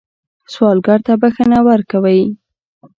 سوالګر 0.53 0.99
ته 1.05 1.13
بښنه 1.21 1.59
ورکوئ 1.69 2.21